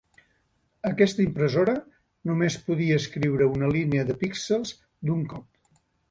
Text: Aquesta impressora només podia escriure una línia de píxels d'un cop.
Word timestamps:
Aquesta 0.91 1.21
impressora 1.25 1.73
només 2.29 2.57
podia 2.69 2.97
escriure 3.01 3.49
una 3.57 3.69
línia 3.75 4.07
de 4.09 4.15
píxels 4.23 4.71
d'un 5.11 5.21
cop. 5.35 5.77